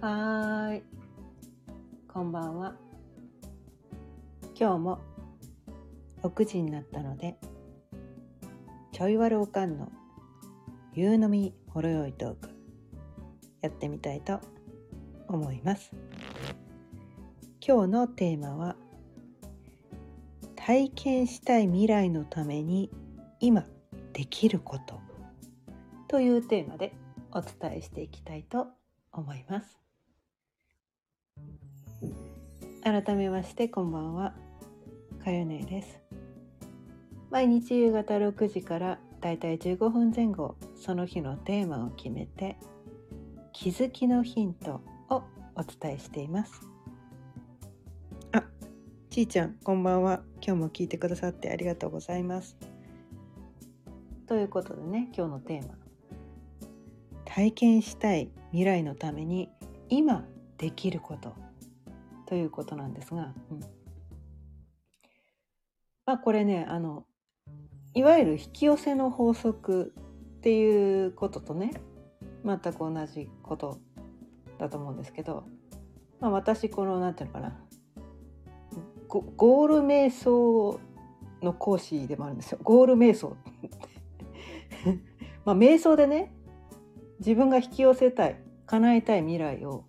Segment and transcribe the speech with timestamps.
[0.00, 0.82] はーい。
[2.06, 2.74] こんばんは。
[4.54, 5.00] 今日も
[6.22, 7.38] 6時になったので、
[8.92, 9.90] ちょいわるおかんの
[10.92, 12.50] 夕飲みほろよいトーク、
[13.62, 14.38] やってみたいと
[15.28, 15.90] 思います。
[17.66, 18.76] 今日のテーマは、
[20.56, 22.90] 体験したい未来のために
[23.40, 23.64] 今
[24.12, 25.00] できること
[26.06, 26.92] というテーマで
[27.32, 28.66] お伝えしていきたいと
[29.10, 29.85] 思います。
[32.86, 34.32] 改めましてこんばんは。
[35.24, 36.00] かよねです。
[37.32, 42.56] 毎日夕方6時からだいたい15分前後その日のテーマを決めて
[43.52, 45.24] 気づきのヒントを
[45.56, 46.60] お伝えしています。
[48.30, 48.44] あ
[49.10, 50.22] ちーちゃんこんばんは。
[50.40, 52.56] 今日も聞いてくださってありがとうございます。
[54.28, 55.74] ということでね今日のテーマ。
[57.24, 59.50] 体験したい未来のために
[59.88, 60.24] 今
[60.58, 61.34] できること。
[62.26, 63.60] ということなんですが、うん、
[66.04, 67.04] まあこれねあの
[67.94, 69.94] いわゆる引き寄せの法則
[70.38, 71.72] っていうこととね
[72.44, 73.78] 全く同じこと
[74.58, 75.44] だと思うんですけど、
[76.20, 77.56] まあ、私この何て言うのかな
[79.08, 80.80] ゴゴール瞑想
[81.42, 82.58] の講師でもあるんですよ。
[82.62, 83.36] ゴール瞑想
[85.44, 86.34] まあ瞑想でね
[87.20, 89.84] 自分が引き寄せたい叶えたい未来を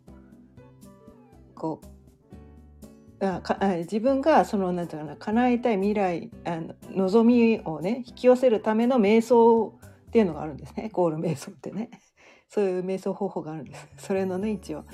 [1.57, 1.97] こう
[3.19, 10.89] あか自分がそのなんていうかな叶えたい未来あの望みをね引き寄せるための瞑想っていうのがあるんですね。
[10.93, 11.89] ゴール瞑想ってね。
[12.47, 13.87] そういう瞑想方法があるんです。
[13.97, 14.85] それのね一応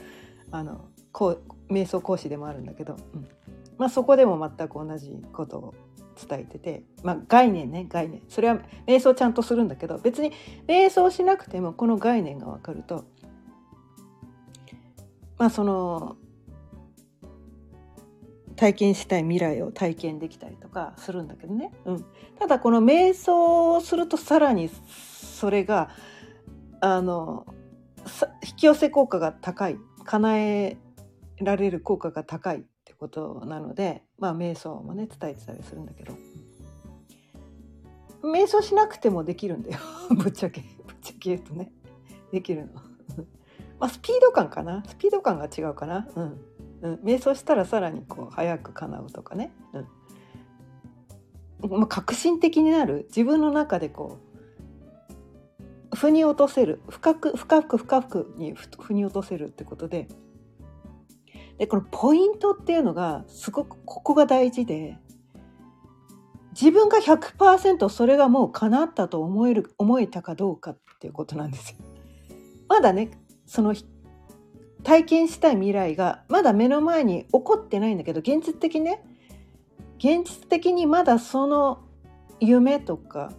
[0.51, 3.27] あのこう瞑想講師でもあるんだけど、うん。
[3.77, 5.73] まあ、そこでも全く同じことを
[6.27, 8.21] 伝えてて、まあ、概念ね概念。
[8.29, 10.31] それは瞑想ちゃんとするんだけど別に
[10.67, 13.05] 瞑想しなくてもこの概念が分かると
[15.37, 16.17] まあその
[18.55, 22.05] 体験したい未来を体験できたりとかするんだけどね、うん、
[22.39, 25.89] ただこの瞑想をするとさらにそれが
[26.81, 27.45] あの
[28.47, 30.77] 引き寄せ効果が高い叶え
[31.39, 36.13] られる効果が高いってことなのでまあ瞑想もね伝えてたりするんだけど。
[38.23, 39.79] 瞑想しなくてもできるんだよ。
[40.15, 40.61] ぶっちゃけ。
[40.61, 41.71] ぶっちゃけ言うとね。
[42.31, 42.73] できるの。
[43.79, 44.83] まあスピード感かな。
[44.87, 46.07] スピード感が違うかな。
[46.15, 46.41] うん。
[46.83, 49.51] うん、瞑想したらさらにこう早く叶うとかね、
[51.61, 51.79] うん。
[51.79, 53.05] まあ、革新的になる。
[53.07, 54.19] 自分の中でこ
[55.91, 56.81] う腑に落とせる。
[56.89, 60.09] 深く深く深くに腑に落とせるってことで。
[61.57, 64.97] でこのポイントっていうのがすごくここが大事で
[66.59, 71.77] 自分が100%それがもう叶ったと思える思えたかどうかっていうことなんですよ。
[72.67, 73.11] まだね
[73.45, 73.73] その
[74.83, 79.03] 体験したい未来がまだ目の前に起こってないんだけど現実的ね。
[79.97, 81.79] 現実的にまだその
[82.39, 83.31] 夢とか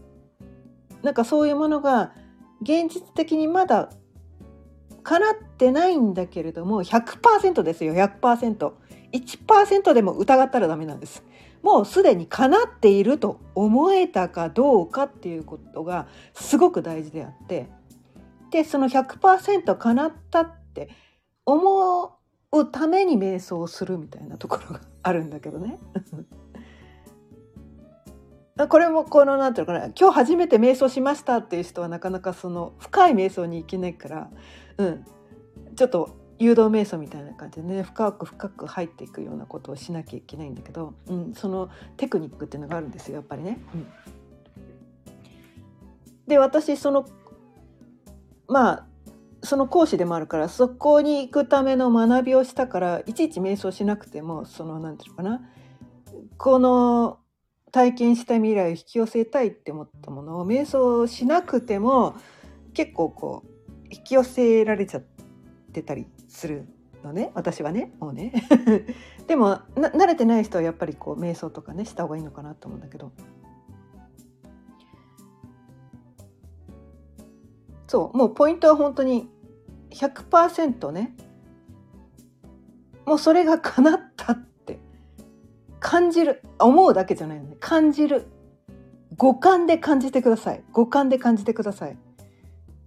[1.03, 2.13] なんかそういうものが
[2.63, 3.91] 現実的にまだ
[5.03, 11.23] 叶ってないんだけれども100%ですよ 100%1% でも疑ったらダメなんです。
[11.63, 17.69] もうすでに叶っていると思えたかどうかっていうことがすごく大事であって。
[18.51, 20.89] でその100%叶ったって
[21.47, 22.19] 思
[22.53, 25.79] うために瞑想をするみたいなところがあるんだけどね。
[28.69, 34.31] これもこの何て言うのかな今日初めて瞑想しましたっていう人はなかなかその深い瞑想に行けないから、
[34.79, 35.05] うん、
[35.75, 43.59] ちょっと誘導瞑想みたいな感じでね深く深く入っていくようなことをしなきゃいけないんだけど、うん、そのテクニックっていうのがあるんですよやっぱりね。
[43.75, 43.87] うん、
[46.29, 47.07] で私その
[48.47, 48.87] まあ
[49.45, 55.51] その講師でもあるからそこに行くための学びをしたからいちいち瞑想しなくてもその何て言うのかな。
[56.37, 57.19] この
[57.71, 62.15] 体験した未来を引き寄せたいって思ったものを瞑想しなくても
[62.73, 63.49] 結構こう
[63.91, 65.03] 引き寄せられちゃっ
[65.73, 66.69] てたりする
[67.03, 67.31] のね。
[67.35, 67.93] 私はね。
[67.99, 68.33] もうね。
[69.27, 73.13] でも慣れてない人はやっぱりこう瞑想とかねした方がいいのかなと思うんだけど。
[77.87, 78.17] そう。
[78.17, 79.29] もうポイントは本当に
[79.95, 81.17] 100%ね。
[83.07, 84.81] もうそれが叶ったって。
[85.79, 86.43] 感じる。
[86.59, 87.57] 思うだけじゃないよね。
[87.61, 88.27] 感じる。
[89.17, 90.65] 五感で感じてください。
[90.73, 91.97] 五感で感じてください。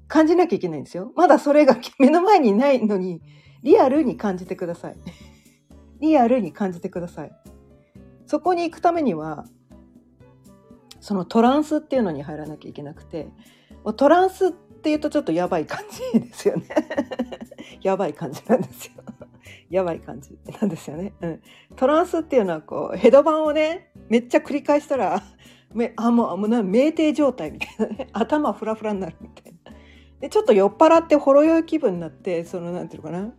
[0.08, 1.12] 感じなきゃいけないんですよ。
[1.16, 3.22] まだそれが 目の前にないのに
[3.64, 4.96] リアルに感じてください。
[6.00, 7.32] リアルに感じてください。
[8.26, 9.46] そこに行くためには
[11.00, 13.30] そのトランスっていうのに入らなきゃいけなくて
[13.86, 15.80] もうトランスってっていうとちょっとやばい感
[16.14, 16.66] じですよね。
[17.82, 19.04] やばい感じなんですよ。
[19.70, 21.42] やばい感じなんですよね、うん、
[21.76, 25.22] トランスっていうのはこうヘドバンをねめっちゃ繰り返したら
[25.74, 27.88] めあもうもうな酩酊状態みたいな。
[27.88, 29.74] ね 頭フラフラになるみたいな。
[30.22, 33.34] でちょっと酔っ払ってほろ酔い気分になってそのなんていうのかな。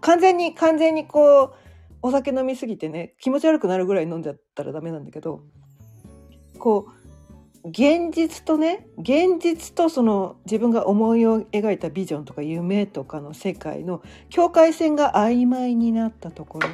[0.00, 1.54] 完全に完全にこう
[2.02, 5.44] お酒飲みすぎてね気持ち悪くなるぐらい飲んじゃったらダメなんだけど
[6.58, 7.01] こう
[7.64, 16.68] 現実とね現実とその自分が思いを描いたビジョンとか夢とかの世界の境界線が曖昧になったところ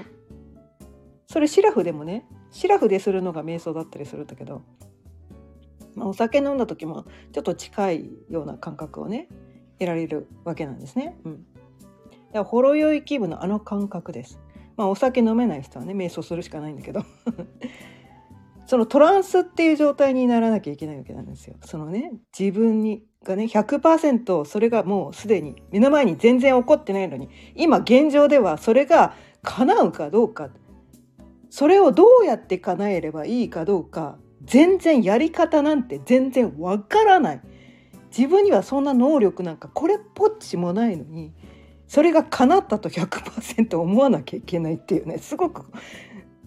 [1.27, 4.63] それシラフでもねシラフでするのが瞑想だったりするんだけど、
[5.95, 9.29] まあ、お酒飲んだ時もちょっと近いような感覚をね
[9.79, 11.17] 得られるわけなんですね。
[11.25, 11.45] うん、だか
[12.33, 14.41] らほろ酔い気分のあの感覚です。
[14.77, 17.05] まあお酒飲めない人はね瞑想するしかないんだけど
[18.69, 21.57] そのトランスっていう状態にならなきゃいけないわけなんですよ。
[21.65, 30.51] そのね自分にがね100%それがもうすでに目の前に全然起こってないのに今現状ではそれが叶うかどうか
[31.49, 37.41] それをどうやって叶えればいいかどうか全然やり方なんて全然わからない
[38.15, 41.33] 自分にはそんな能力なんかこれっぽっちもないのに
[41.87, 45.65] それが叶ったと100%思わなきゃいけないっていうねすごく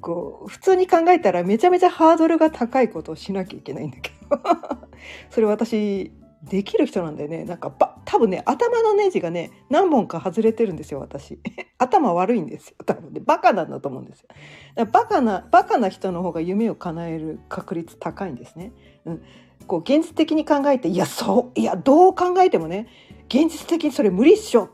[0.01, 4.39] こう普通に考えたらめちゃめちゃハードルが高いことをしなきゃいけないんだけど。
[5.30, 6.12] それ私
[6.44, 7.45] できる人なんだよね。
[7.45, 11.39] なんかば多分ね頭のネジがね何本か外れてるんですよ私。
[11.77, 12.75] 頭悪いんですよ。
[12.86, 14.27] 多分ねバカなんだと思うんですよ。
[14.75, 18.71] だからバカなバカな人の方が夢を叶える確率高いんですね、
[19.06, 19.21] うん、
[19.68, 22.88] こう現実的に考えていやそういやどう考えてもね
[23.27, 24.65] 現実的にそれ無理っしょ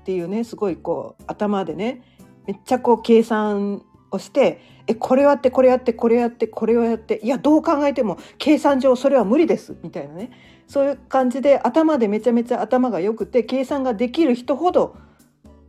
[0.00, 2.02] っていうねすごいこう頭でね
[2.46, 10.30] めっちゃこう計算をしてえこれやってこれやってこれやってこれをやっていやどう考えても計算上それは無理ですみたいなね。
[10.66, 14.96] そういう感じで頭でめちゃめちゃ頭が良くて計算ができる人ほど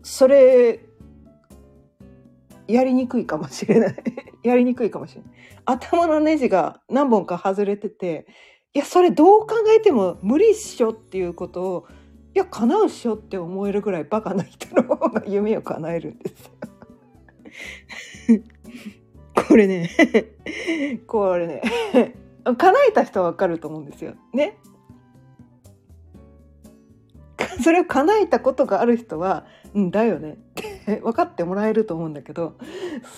[0.04, 0.80] それ
[2.68, 3.96] やりにくいかもしれない。
[4.44, 5.32] やりにくいかもしれない。
[5.66, 8.26] 頭のネジが何本か外れてて
[8.74, 11.88] いやそれどう考えても無理っしょっていうことを
[12.34, 16.52] いや叶うっしょって思えるぐらいバカな人の方が夢を叶えるんです。
[19.48, 19.90] これね。
[21.08, 21.62] これね。
[22.58, 24.16] 叶えた人はわかると思うんですよ。
[24.34, 24.58] ね。
[27.64, 29.46] それを叶えたことがある人は
[29.76, 30.36] 「うんだよね」っ
[30.86, 32.56] て分かってもらえると思うんだけど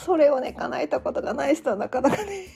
[0.05, 2.47] それをね叶えたことがない人はなかなかね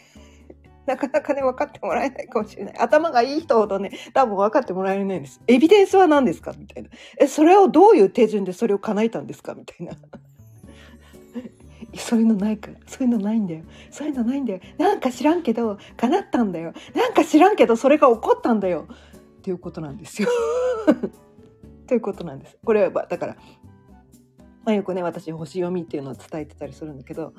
[0.85, 2.77] なかなかね分かってもらえないかもしれない。
[2.77, 5.41] 頭がいい人ほどね多分分かってもらえないんです。
[5.47, 6.53] エビデンスは何ですか？
[6.57, 6.89] みたいな。
[7.19, 9.53] えそれをどういう手順でそれを叶えたんですか？
[9.53, 9.93] みたいな。
[11.97, 13.63] そういうのないからそういうのないんだよ。
[13.91, 14.59] そういうのないんだよ。
[14.77, 16.73] なんか知らんけど叶ったんだよ。
[16.95, 18.87] なんか知らんけどそれが起こったんだよ。
[18.89, 20.29] っていうことなんですよ。
[21.87, 22.57] ということなんです。
[22.65, 23.37] これはだから、
[24.65, 27.33] まあ、よくね私星読みっていうのを伝えてたりするんだけど、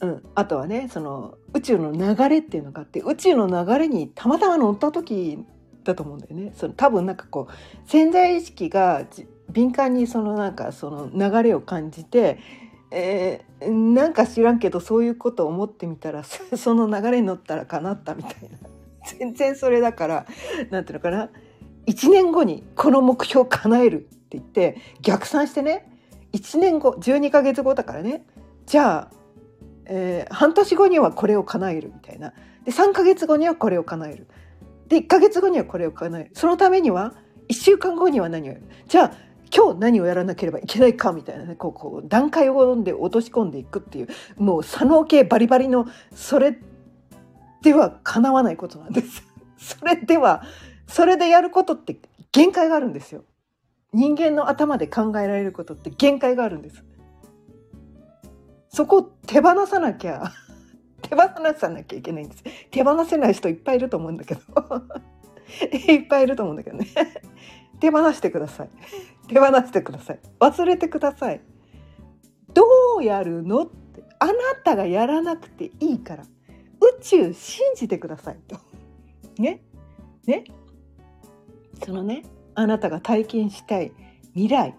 [0.00, 5.38] うん、あとはねその宇宙の流れっていうのがあって宇宙の流れにたまたま乗った時
[5.84, 6.52] だと思うんだよね。
[6.54, 9.06] その多分なんかこう潜在意識が
[9.50, 12.38] 敏感にそのなんかその流れを感じて、
[12.94, 16.24] えー、なんか知らんけどそういうことを思ってみたら
[16.56, 18.68] その流れに乗ったら叶ったみたいな。
[19.18, 20.26] 全然それだから
[20.70, 21.30] 何ていうのかな。
[21.86, 25.90] 1年後にこの目標を叶えるって言って逆算してね
[26.32, 28.26] 1年後12ヶ月後だからね。
[28.66, 29.14] じゃあ、
[29.86, 32.34] えー、半年後にはこれを叶えるみたいな。
[32.64, 34.28] で3ヶ月後にはこれを叶える。
[34.88, 36.30] で1ヶ月後にはこれを叶える。
[36.34, 37.14] そのためには
[37.48, 38.64] 1週間後には何をやる。
[38.86, 39.12] じゃあ
[39.54, 46.58] 今日何をやらなければいけないかみたいなねこうこう段階を読んで落とし込んでいくっていうもう左脳系バリバリのそれ
[47.62, 49.22] では叶わないことなんです。
[49.58, 50.42] それでは
[50.86, 51.96] それでやることって
[52.32, 53.24] 限界があるんですよ。
[53.92, 56.82] 人間の頭で考えられることって限界があるんです。
[58.70, 60.32] そこを手放さなきゃ、
[61.02, 61.22] 手放
[61.54, 62.42] さなきゃいけないんです。
[62.70, 64.40] 手放せない人いっぱいいると思うんだけど。
[65.92, 66.86] いっぱいいると思うんだけどね。
[67.80, 68.70] 手放してください。
[69.28, 70.20] 手放してください。
[70.40, 71.40] 忘れてください。
[72.54, 72.64] ど
[72.98, 74.32] うやるのってあな
[74.64, 76.24] たがやらなくていいから
[76.80, 78.56] 宇宙信じてくださいと。
[79.40, 79.62] ね？
[80.26, 80.44] ね？
[81.84, 82.24] そのね
[82.54, 83.92] あなたが体験したい
[84.34, 84.76] 未来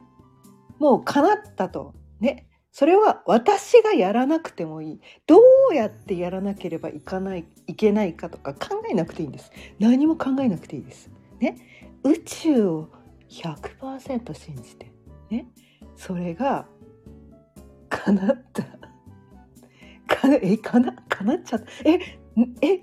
[0.79, 2.47] もう叶ったとね？
[2.71, 5.39] それは私がやらなくてもいいど
[5.71, 11.09] うやってやらなければいかないいけないかとか考えなくていいんです何も考えなくていいです
[11.39, 11.57] ね？
[12.03, 12.89] 宇宙を
[13.41, 14.91] 100%信じて。
[15.29, 15.47] ね？
[15.95, 16.67] それが
[17.89, 18.63] 叶った。
[20.15, 21.65] かなえかな叶っちゃった。
[21.89, 21.99] え
[22.61, 22.81] え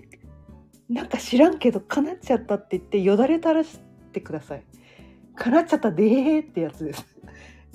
[0.89, 3.79] なんか知らんけど叶っちゃったって言ってよだれ垂らし
[4.13, 4.65] てください。
[5.37, 7.07] 叶っちゃったでーってやつです。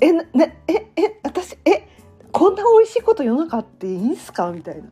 [0.01, 1.87] えなええ私え
[2.33, 4.51] こんな美味しいこと世の中あっていいんすか？
[4.51, 4.89] みたいな。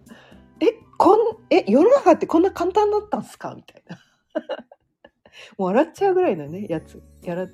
[0.61, 3.53] えこんえ世の中ってこんな簡単だったんすか？
[3.55, 3.99] みたいな。
[5.57, 7.03] 笑っちゃうぐらいのねやつ。
[7.23, 7.47] やら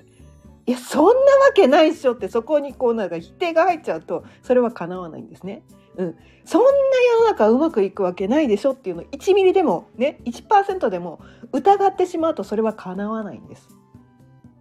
[0.66, 1.16] いやそんなわ
[1.54, 5.62] けないっしょってそこにこうなんか否定が入っちゃうとそれは叶わないんですね。
[5.96, 11.20] うん、そんな世の中うまくいくわけないでしょっていうの1ミリでもね1%でも
[11.52, 13.68] 疑ってしまうとそれは叶わないんです。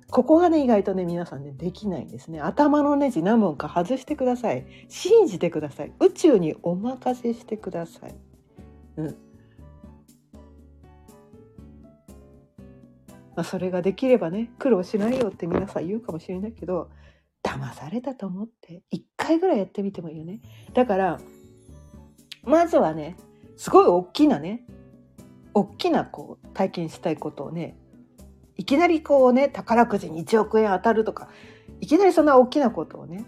[0.10, 2.41] ここがね意外とね皆さんねできないんですね。
[2.41, 4.65] 頭のネジ何本か外してください。
[4.88, 5.94] 信じてください。
[6.00, 8.15] 宇宙にお任せしてください。
[8.98, 9.28] うん。
[13.39, 16.89] まあ、それができればね苦労しないよって皆さん言うかもしれないけど
[17.41, 20.41] 騙されたと思って1回ぐらいやってみてもいいよね。
[20.74, 21.22] だから
[22.43, 23.15] まずはね
[23.55, 24.65] すごい大きなね
[25.53, 27.77] 大きなこう体験したいことをね
[28.58, 31.29] いきなりこうね宝くじに1億円当たるとか
[31.79, 33.24] いきなりそんな大きなことをね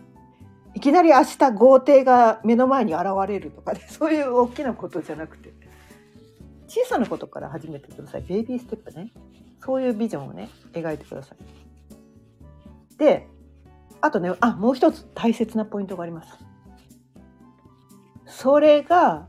[0.73, 5.53] いきなり明日豪邸が目の前に現れるとかね そういう大きなことじゃなくて
[6.67, 8.23] 小さなことから始めてください。
[8.23, 9.13] ベイビーステップね。
[9.63, 11.37] そういうビジョンをね描いてください。
[12.97, 13.27] で
[14.01, 16.37] あとねあもう一つ大切なポイントがあります。
[18.25, 19.27] それが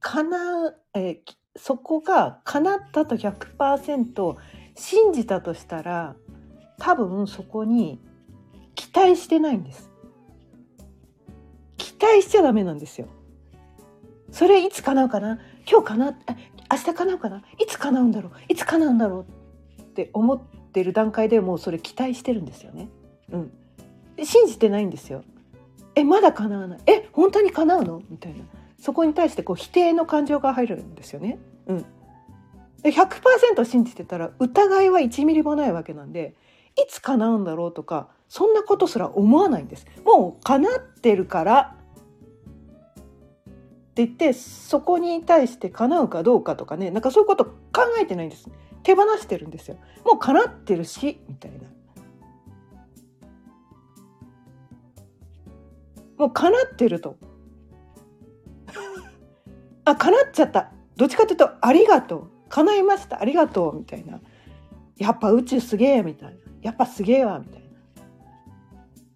[0.00, 1.20] 叶う、え、
[1.56, 4.36] そこが叶ったと100%
[4.74, 6.16] 信じたとしたら
[6.78, 8.00] 多分そこに
[8.74, 9.90] 期待してないんです。
[11.76, 13.08] 期待しちゃダメなんですよ。
[14.30, 15.38] それいつ叶うかな？
[15.68, 16.18] 今日叶
[16.70, 17.42] 明日叶うかな？
[17.58, 18.32] いつ叶うんだろう？
[18.48, 19.24] いつ叶うんだろ
[19.78, 19.82] う？
[19.82, 20.40] って思っ
[20.72, 22.88] てる段階でもうそれ期待してるんですよね。
[23.32, 23.52] うん、
[24.22, 25.22] 信じてないんですよ。
[25.94, 26.78] えまだ叶わない？
[26.86, 28.02] え本当に叶うの？
[28.10, 28.44] みたいな
[28.78, 31.38] そこに対してこう否定の感情が入るんですよね。
[31.66, 31.84] うん、
[32.82, 36.34] で100%信じてたら疑いは1ミリもないわけなんで
[36.76, 39.86] いつ叶うんだろうとかそんなことすら思わないんです。
[40.04, 41.74] もう叶ってるから
[43.98, 48.48] って言ってそこに対して叶うかどうかとかねなんかそういうこと考えてないんです。
[48.84, 49.76] 手放してるんですよ。
[50.04, 51.58] もう叶ってるしみたいな。
[56.16, 57.16] もう叶ってると。
[59.84, 60.70] あ叶っちゃった。
[60.96, 62.30] どっちかというとありがとう。
[62.50, 63.20] 叶いました。
[63.20, 63.78] ありがとう。
[63.78, 64.20] みたいな。
[64.96, 66.36] やっぱ宇宙すげえみたいな。
[66.62, 67.68] やっぱすげえわみたいな。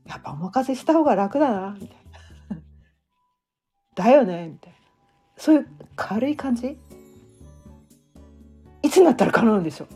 [0.07, 2.01] やっぱお任せした方が楽だなみたいな。
[4.02, 4.78] だよねみたいな。
[5.37, 5.66] そういう
[5.97, 6.78] 軽い感じ？
[8.82, 9.88] いつになったら叶うんでしょう？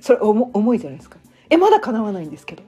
[0.00, 1.18] それ重いじゃないですか。
[1.50, 2.62] えまだ叶わないんですけど。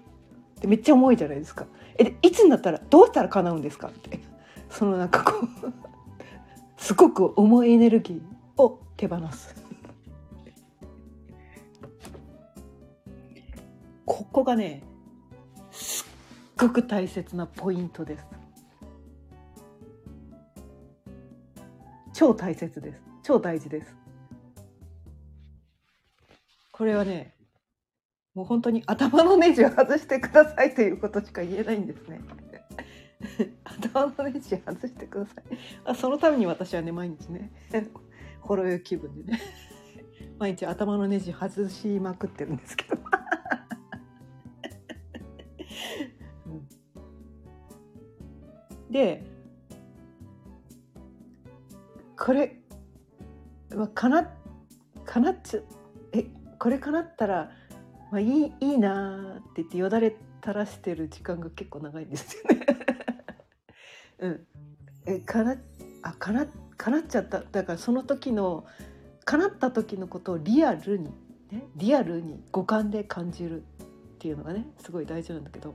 [0.61, 1.67] でめっちゃ重いじゃないですか。
[1.97, 3.89] えでいつになったらどうしたら叶うんですか？
[3.89, 4.21] って。
[4.71, 5.73] そのなんかこう
[6.77, 9.55] すごく重いエネルギーを手放す。
[14.05, 14.83] ここがね
[15.71, 16.07] すっ
[16.59, 18.27] ごく大切なポイントです。
[22.19, 23.01] 超大切です。
[23.23, 23.95] 超大事です。
[26.73, 27.37] これはね
[28.35, 32.21] もう本当に頭のネジを外してくださいということしか言えないんですね。
[33.63, 35.45] 頭のネジ外してください。
[35.85, 37.53] あそのために私はね毎日ね
[38.41, 39.41] ほろ酔い気分でね
[40.41, 42.99] 毎日頭のネジ外しまくってるんですけど。
[48.91, 49.38] で
[52.19, 52.61] これ
[53.71, 54.29] はかな
[55.05, 55.61] かなっちゃ
[56.13, 56.27] え
[56.59, 57.51] これかなったら、
[58.11, 62.67] まあ、いいいいなって言ってよだれ垂らしてる時間が結構長いんですよね。
[64.21, 64.47] うん、
[65.07, 65.57] えかな
[66.03, 66.47] あかな
[66.77, 67.41] かなっちゃった。
[67.41, 68.65] だからその時の
[69.25, 71.13] かなった時のことをリアルに
[71.51, 73.65] ねリアルに五感で感じるっ
[74.19, 75.75] ていうのがねすごい大事なんだけど。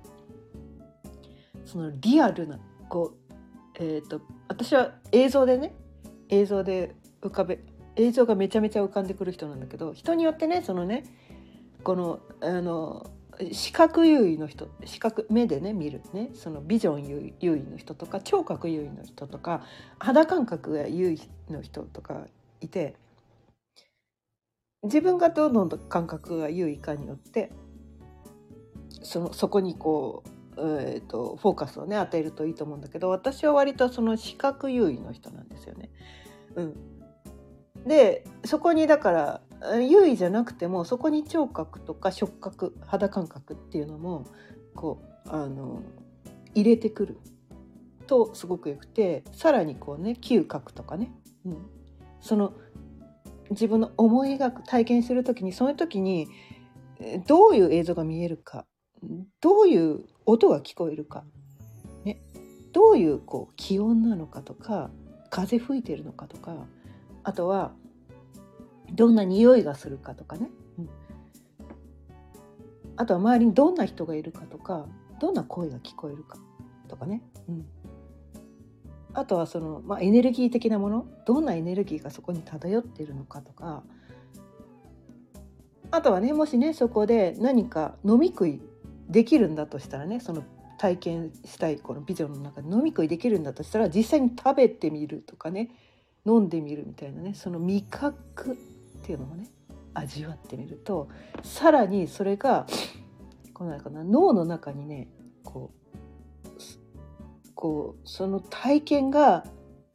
[1.66, 2.60] そのリアルな
[2.90, 3.34] こう
[3.76, 5.74] えっ、ー、と私は映像でね
[6.30, 7.60] 映像で浮かべ
[7.96, 11.04] 映像がめちゃめちゃ浮かんでくる人なんだけど人によってねそのね
[11.84, 13.10] このあの
[13.52, 19.64] 視覚優位の人視覚目でね見るねそのビジョン優位の人とか聴覚優位の人とか
[20.00, 22.28] 肌感覚が優位の人とか
[22.62, 22.96] いて
[24.84, 27.52] 自分がどんどん感覚が優位かによって
[29.02, 35.90] そのそこにこう、えーと、フォーカスをね当てるといいと思うんだけど私は割とその視覚優位の人なんですよね。
[36.56, 36.76] うん、
[37.86, 39.42] でそこにだから
[39.82, 44.26] 優位じゃなくてもそこに聴覚とか触覚肌感覚っていうのも
[44.76, 45.82] こうあの
[46.54, 47.18] 入れてくる
[48.08, 51.12] とすごくよくてさらにこうね嗅覚とかね、
[51.46, 51.58] うん、
[52.22, 52.54] その
[53.50, 56.28] 自分の思い描く体験する時にその時に
[57.28, 58.66] どういう映像が見えるか
[59.42, 61.24] どういう音が聞こえるか、
[62.06, 62.22] ね、
[62.72, 64.90] どういうこう気温なのかとか
[65.30, 66.56] 風吹いてるのかとか
[67.24, 67.72] あとは
[68.92, 70.90] どんな匂いがするかとかね、うん、
[72.98, 74.86] あとは周りにどんな人がいるかとか
[75.20, 76.38] どんな声が聞こえるか
[76.88, 77.66] とかね、うん、
[79.14, 83.84] あとはその、まあ、エネルギー的なものどんなエネルギーがそこに漂っているのかとか。
[85.94, 88.60] あとはねもしねそこで何か飲み食い
[89.14, 90.44] できるんだとしたらねその
[90.78, 95.70] 体験したいこのビジョンの中で飲み食いできるんだとしたら実際に食べてみるとかね
[96.26, 98.56] 飲んでみるみたいなねその味覚っ
[99.02, 99.48] ていうのをね
[99.94, 101.10] 味わってみると
[101.44, 102.66] さらにそれが
[103.54, 105.08] このかな脳の中にね
[105.44, 105.84] こう
[107.54, 109.46] こうその体験が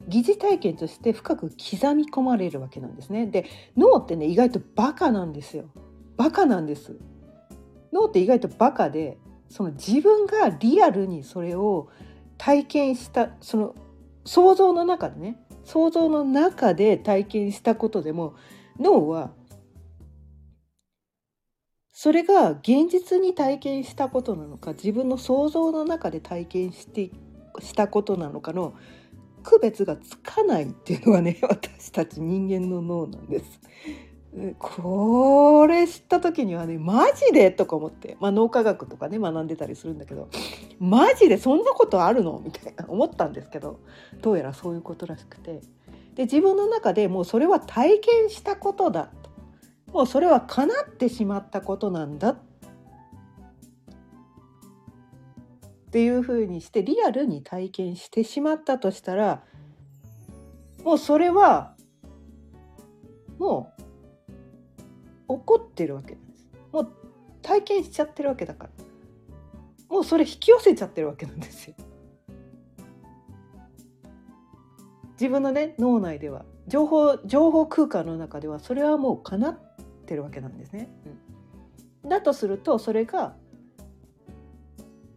[0.07, 3.27] 疑似体験として深く刻み込まれるわけなんですね。
[3.27, 3.45] で
[3.77, 5.65] 脳ってね意外とバカなんですよ。
[6.15, 6.97] バカなんです。
[7.91, 9.17] 脳って意外とバカで
[9.49, 11.89] その自分がリアルにそれを
[12.37, 13.75] 体験したその
[14.25, 18.35] 想像の中でね想像の中で体験したことでも
[18.79, 19.31] 脳は
[21.91, 27.11] それが現実に体験したことなのか自分の想像の中で体験して
[27.59, 28.73] したことなのかの
[29.43, 33.59] 区別がつかないっていうのがね私たち人間の脳なんです。
[34.59, 40.29] これ知った時にはねマジでとか思って、まあ、脳科学とかね学んでたりするんだけど
[40.79, 42.39] マジでそんなことあるの？
[42.43, 43.79] みたいな思ったんですけど
[44.21, 45.61] どうやらそういうことらしくて。
[46.15, 49.29] で自分の中でもうそれは体験したことだと。
[49.93, 52.29] もうそれは叶ってしまったことなんだ。
[52.29, 52.37] っ
[55.91, 59.43] ていうふうにしてリアルに体験してしまったとしたら
[60.83, 61.73] もうそれは
[63.37, 63.78] もう
[65.29, 66.49] 怒ってるわけなんです。
[66.73, 66.91] もう
[67.41, 68.69] 体験しちゃってるわけだから。
[69.89, 71.75] もうそれ引き寄せちゃってるわけなんですよ。
[75.13, 76.43] 自分のね脳内では。
[76.67, 79.59] 情報情報空間の中ではそれはもう叶っ
[80.05, 80.87] てるわけなんですね、
[82.03, 83.35] うん、だとするとそれが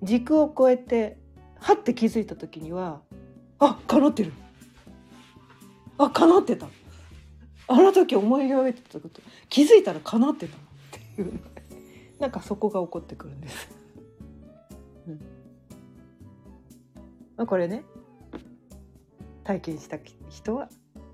[0.02, 1.18] 軸を超えて
[1.60, 3.02] はって気づいた時には
[3.58, 4.32] あ叶ってる。
[5.98, 6.66] あ叶ってた。
[7.72, 10.60] あの時思い描いてたこと気づいたら叶ってたっ
[11.16, 11.40] ていう。
[12.22, 13.68] なんかそこが起こってくるんです。
[15.08, 15.14] うん。
[17.36, 17.84] まあ、これね
[19.42, 19.98] 体験した
[20.30, 20.68] 人は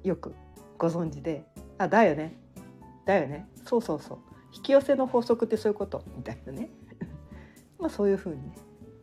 [0.05, 0.35] よく
[0.77, 1.47] ご存知で
[1.79, 2.37] 「あだよね。
[3.07, 3.49] だよね。
[3.64, 4.18] そうそうそう。
[4.55, 6.68] 引き寄せの法則ってそういうこと」みたいなね。
[7.81, 8.53] まあそういうふうにね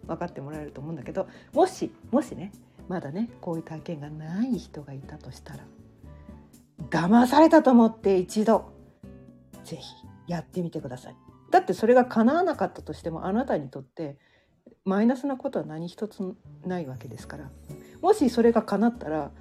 [0.06, 2.52] 分かってもらえると思うんだけどもしもしね
[2.88, 5.65] まだねこういう体験がない人がいたとしたら
[6.89, 8.71] 騙されたと思って一度
[9.63, 9.84] ぜひ
[10.28, 11.15] やってみてください。
[11.52, 14.17] だってそれが叶わなかったとしてもあなたにとって
[14.84, 16.21] マイナスなことは何一つ
[16.65, 17.52] ないわけですから
[18.02, 19.32] もしそれが叶ったら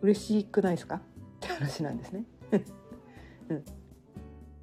[0.00, 0.96] 嬉しくないですか？
[0.96, 1.00] っ
[1.40, 2.24] て話なんですね。
[3.48, 3.64] うん、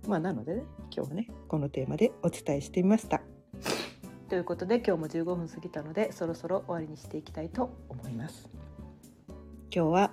[0.07, 0.63] まあなのでね
[0.95, 3.21] 今日はねこのテーマでお伝えしてみました。
[4.29, 8.47] ということで今日も15分過ぎたのでそろそろ終わりにしていきたいと思います。
[9.73, 10.11] 今日は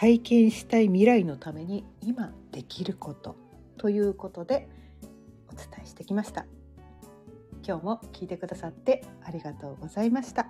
[0.00, 3.34] 体験したい未来のために今できること
[3.78, 4.68] ということで
[5.52, 6.46] お伝えしてきました。
[7.66, 10.46] 今日も聞いてくださってありがとうございました。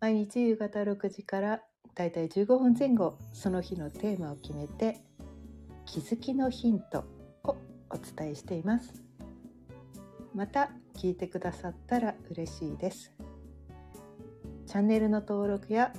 [0.00, 1.60] 毎日夕方6時から
[1.94, 5.02] だいたい15分前後その日のテーマを決めて
[5.84, 7.04] 気づきのヒント
[7.44, 7.58] を
[7.90, 9.04] お伝えしています。
[10.34, 13.12] また聞いてくださったら嬉しいです。
[14.66, 15.92] チャンネルの登録や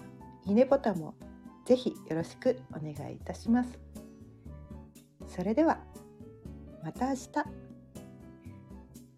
[0.46, 1.14] いいねボタンも
[1.66, 3.80] ぜひよろしくお願いいたします。
[5.28, 5.80] それでは
[6.84, 7.30] また明日。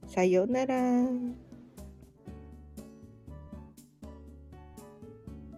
[0.08, 0.76] さようなら。